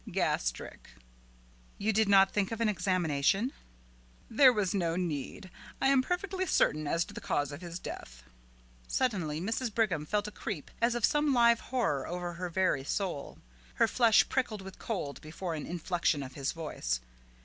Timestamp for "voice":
16.51-16.99